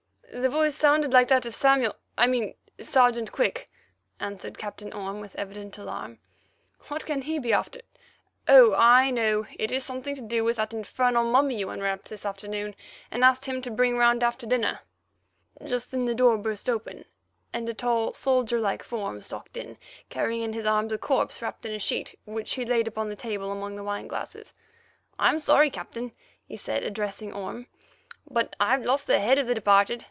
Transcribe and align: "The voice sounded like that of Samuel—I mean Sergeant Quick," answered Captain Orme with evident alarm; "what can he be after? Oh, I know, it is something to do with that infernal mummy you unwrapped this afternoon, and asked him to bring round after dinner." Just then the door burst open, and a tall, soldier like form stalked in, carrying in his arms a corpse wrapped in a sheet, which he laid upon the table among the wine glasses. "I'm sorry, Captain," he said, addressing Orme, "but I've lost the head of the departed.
"The 0.33 0.47
voice 0.47 0.77
sounded 0.77 1.11
like 1.11 1.27
that 1.27 1.45
of 1.45 1.53
Samuel—I 1.53 2.25
mean 2.25 2.55
Sergeant 2.79 3.33
Quick," 3.33 3.69
answered 4.17 4.57
Captain 4.57 4.93
Orme 4.93 5.19
with 5.19 5.35
evident 5.35 5.77
alarm; 5.77 6.19
"what 6.87 7.05
can 7.05 7.23
he 7.23 7.37
be 7.37 7.51
after? 7.51 7.81
Oh, 8.47 8.73
I 8.73 9.11
know, 9.11 9.45
it 9.59 9.73
is 9.73 9.83
something 9.83 10.15
to 10.15 10.21
do 10.21 10.45
with 10.45 10.55
that 10.55 10.73
infernal 10.73 11.25
mummy 11.25 11.59
you 11.59 11.69
unwrapped 11.69 12.07
this 12.07 12.25
afternoon, 12.25 12.77
and 13.11 13.25
asked 13.25 13.43
him 13.43 13.61
to 13.63 13.69
bring 13.69 13.97
round 13.97 14.23
after 14.23 14.47
dinner." 14.47 14.79
Just 15.65 15.91
then 15.91 16.05
the 16.05 16.15
door 16.15 16.37
burst 16.37 16.69
open, 16.69 17.03
and 17.51 17.67
a 17.67 17.73
tall, 17.73 18.13
soldier 18.13 18.57
like 18.59 18.83
form 18.83 19.21
stalked 19.21 19.57
in, 19.57 19.77
carrying 20.07 20.43
in 20.43 20.53
his 20.53 20.65
arms 20.65 20.93
a 20.93 20.97
corpse 20.97 21.41
wrapped 21.41 21.65
in 21.65 21.73
a 21.75 21.79
sheet, 21.79 22.17
which 22.23 22.53
he 22.53 22.63
laid 22.63 22.87
upon 22.87 23.09
the 23.09 23.17
table 23.17 23.51
among 23.51 23.75
the 23.75 23.83
wine 23.83 24.07
glasses. 24.07 24.53
"I'm 25.19 25.41
sorry, 25.41 25.69
Captain," 25.69 26.13
he 26.45 26.55
said, 26.55 26.83
addressing 26.83 27.33
Orme, 27.33 27.67
"but 28.29 28.55
I've 28.61 28.85
lost 28.85 29.07
the 29.07 29.19
head 29.19 29.37
of 29.37 29.45
the 29.47 29.53
departed. 29.55 29.99